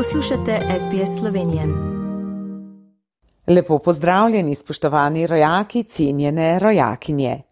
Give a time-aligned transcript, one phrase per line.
[0.00, 1.62] Poslušate SBS Slovenije.
[3.46, 7.42] Lepo pozdravljeni, spoštovani rojaki, cenjene rojakinje.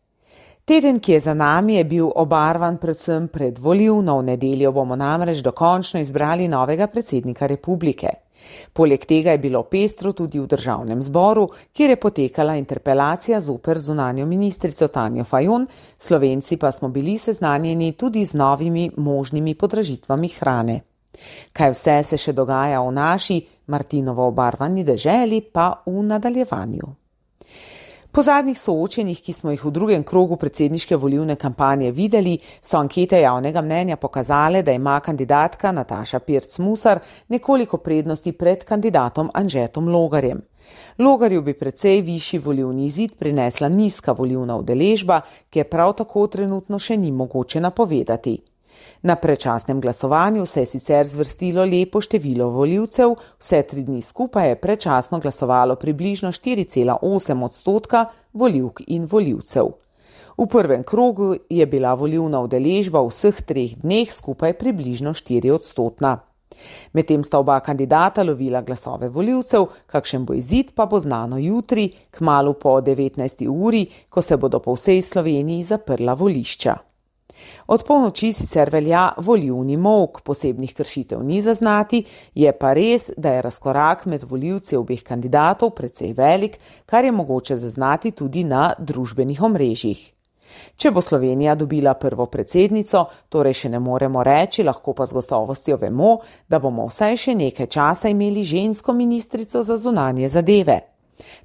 [0.65, 4.19] Teden, ki je za nami, je bil obarvan predvsem pred volivno.
[4.19, 8.08] V nedeljo bomo namreč dokončno izbrali novega predsednika republike.
[8.72, 14.26] Poleg tega je bilo pestro tudi v državnem zboru, kjer je potekala interpelacija zoper zunanjo
[14.26, 15.67] ministrico Tanjo Fajon,
[15.99, 20.88] slovenci pa smo bili seznanjeni tudi z novimi možnimi podražitvami hrane.
[21.52, 26.94] Kaj vse se še dogaja v naši Martinovo obarvani deželi, pa v nadaljevanju.
[28.10, 33.20] Po zadnjih soočenjih, ki smo jih v drugem krogu predsedniške volivne kampanje videli, so ankete
[33.20, 36.98] javnega mnenja pokazale, da ima kandidatka Nataša Pirc-Musar
[37.28, 40.40] nekoliko prednosti pred kandidatom Anžetom Logarjem.
[40.98, 45.20] Logarju bi precej višji volivni zid prinesla nizka volivna udeležba,
[45.50, 48.38] ki je prav tako trenutno še ni mogoče napovedati.
[49.02, 54.60] Na prečasnem glasovanju se je sicer zvrstilo lepo število voljivcev, vse tri dni skupaj je
[54.60, 59.66] prečasno glasovalo približno 4,8 odstotka voljivk in voljivcev.
[60.38, 66.19] V prvem krogu je bila volivna udeležba v vseh treh dneh skupaj približno 4 odstotna.
[66.93, 72.21] Medtem sta oba kandidata lovila glasove voljivcev, kakšen bo izid pa bo znano jutri, k
[72.21, 73.47] malu po 19.
[73.49, 76.77] uri, ko se bodo po vsej Sloveniji zaprla volišča.
[77.67, 83.42] Od polnoči sicer velja volivni mok, posebnih kršitev ni zaznati, je pa res, da je
[83.42, 90.12] razkorak med voljivci obeh kandidatov precej velik, kar je mogoče zaznati tudi na družbenih omrežjih.
[90.77, 95.77] Če bo Slovenija dobila prvo predsednico, torej še ne moremo reči, lahko pa z gotovostjo
[95.77, 100.98] vemo, da bomo vsaj še nekaj časa imeli žensko ministrico za zunanje zadeve.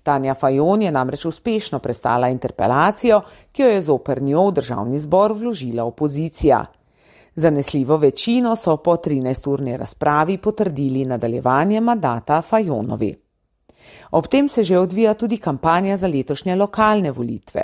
[0.03, 5.33] Tanja Fajon je namreč uspešno prestala interpelacijo, ki jo je zoper njo v državni zbor
[5.33, 6.65] vložila opozicija.
[7.35, 13.15] Zanesljivo večino so po 13-urni razpravi potrdili nadaljevanje mandata Fajonovi.
[14.11, 17.63] Ob tem se že odvija tudi kampanja za letošnje lokalne volitve.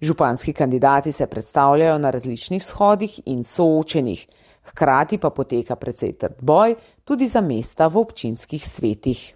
[0.00, 4.26] Županski kandidati se predstavljajo na različnih shodih in soočenih,
[4.62, 9.34] hkrati pa poteka precej trd boj tudi za mesta v občinskih svetih.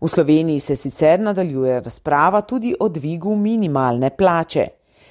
[0.00, 4.68] V Sloveniji se sicer nadaljuje razprava tudi o dvigu minimalne plače.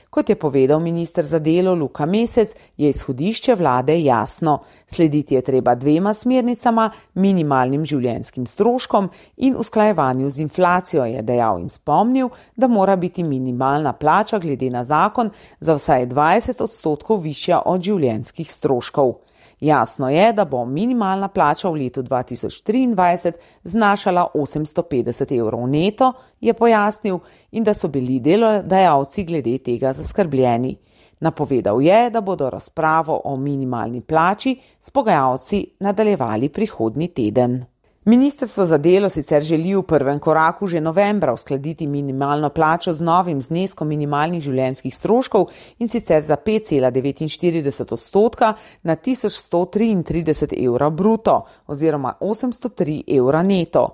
[0.10, 4.60] Kot je povedal ministr za delo Luka Mesec, je izhodišče vlade jasno.
[4.88, 11.70] Slediti je treba dvema smernicama, minimalnim življenskim stroškom in usklajevanju z inflacijo, je dejal in
[11.70, 17.82] spomnil, da mora biti minimalna plača glede na zakon za vsaj 20 odstotkov višja od
[17.82, 19.14] življenskih stroškov.
[19.60, 23.32] Jasno je, da bo minimalna plača v letu 2023
[23.64, 27.20] znašala 850 evrov neto, je pojasnil,
[27.52, 30.78] in da so bili delodajalci glede tega zaskrbljeni.
[31.20, 37.66] Napovedal je, da bodo razpravo o minimalni plači s pogajalci nadaljevali prihodnji teden.
[38.06, 43.42] Ministrstvo za delo sicer želi v prvem koraku že novembra uskladiti minimalno plačo z novim
[43.42, 45.50] zneskom minimalnih življenjskih stroškov
[45.80, 53.88] in sicer za 5,49 odstotka na 1133 evra bruto oziroma 803 evra neto.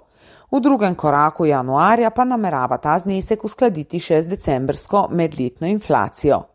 [0.52, 6.55] V drugem koraku januarja pa namerava ta znesek uskladiti še z decembrsko medletno inflacijo.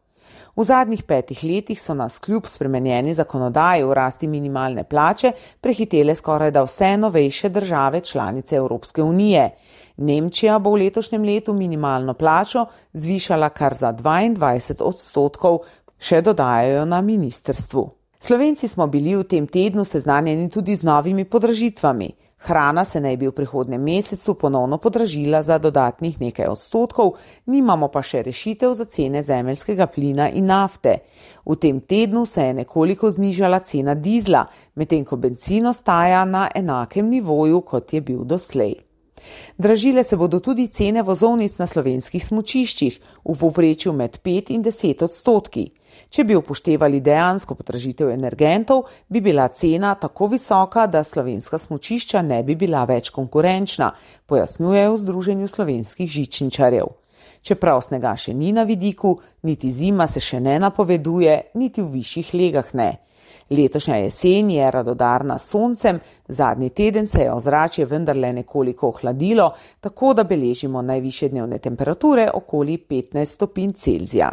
[0.61, 6.51] V zadnjih petih letih so nas kljub spremenjeni zakonodaji v rasti minimalne plače prehitele skoraj
[6.53, 9.47] da vse novejše države članice Evropske unije.
[9.97, 15.59] Nemčija bo v letošnjem letu minimalno plačo zvišala kar za 22 odstotkov,
[15.99, 17.91] še dodajajo na ministrstvu.
[18.21, 22.11] Slovenci smo bili v tem tednu seznanjeni tudi z novimi podražitvami.
[22.41, 27.13] Hrana se naj bi v prihodnem mesecu ponovno podražila za dodatnih nekaj odstotkov,
[27.47, 30.95] nimamo pa še rešitev za cene zemeljskega plina in nafte.
[31.45, 37.11] V tem tednu se je nekoliko znižala cena dizla, medtem ko benzin ostaja na enakem
[37.13, 38.79] nivoju, kot je bil doslej.
[39.59, 45.05] Dražile se bodo tudi cene vozovnic na slovenskih smočiščih, v povprečju med 5 in 10
[45.05, 45.67] odstotki.
[46.09, 52.43] Če bi upoštevali dejansko potražitev energentov, bi bila cena tako visoka, da slovenska smočišča ne
[52.43, 53.93] bi bila več konkurenčna,
[54.27, 56.89] pojasnjujejo v Združenju slovenskih žičničarjev.
[57.43, 59.15] Čeprav snega še ni na vidiku,
[59.49, 62.91] niti zima se še ne napoveduje, niti v višjih legah ne.
[63.51, 65.99] Letošnja jesen je radodarna s soncem,
[66.29, 69.49] zadnji teden se je ozračje vendarle nekoliko ohladilo,
[69.81, 74.31] tako da beležimo najviše dnevne temperature okoli 15 stopinj Celzija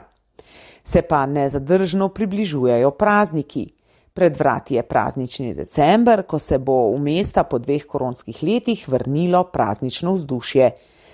[0.88, 3.68] se pa nezadržno približujejo prazniki.
[4.14, 9.44] Pred vrati je praznični december, ko se bo v mesta po dveh koronskih letih vrnilo
[9.44, 10.72] praznično vzdušje.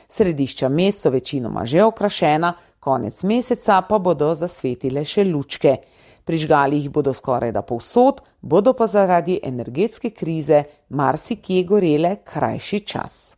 [0.10, 5.76] Središča mest so večinoma že okrašena, konec meseca pa bodo zasvetile še lučke.
[6.24, 13.36] Prižgali jih bodo skoraj da povsod, bodo pa zaradi energetske krize marsikje gorele krajši čas.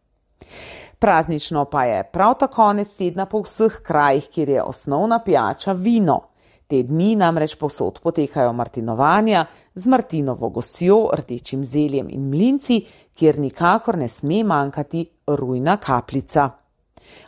[0.99, 6.21] Praznično pa je prav ta konec tedna po vseh krajih, kjer je osnovna pijača vino.
[6.67, 9.45] Te dni namreč povsod potekajo martinovanja
[9.75, 12.79] z martinovo gosjo, rdečim zeljem in mlinci,
[13.13, 16.49] kjer nikakor ne sme manjkati rujna kapljica.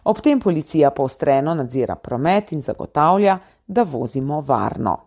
[0.03, 3.37] Ob tem policija poostreno nadzira promet in zagotavlja,
[3.67, 4.97] da vozimo varno.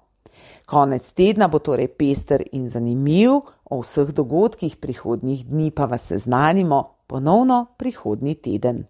[0.66, 6.99] Konec tedna bo torej pester in zanimiv, o vseh dogodkih prihodnjih dni pa vas seznanimo
[7.10, 8.84] ponovno prihodnji teden.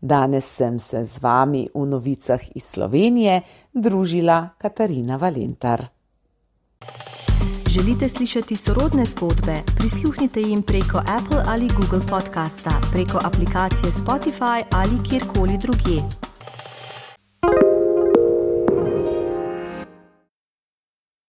[0.00, 3.40] Danes sem se z vami v novicah iz Slovenije
[3.72, 5.86] družila Katarina Valentar.
[7.70, 9.54] Želite slišati sorodne zgodbe?
[9.78, 16.31] Prisluhnite jim preko Apple ali Google podcasta, preko aplikacije Spotify ali kjerkoli drugje.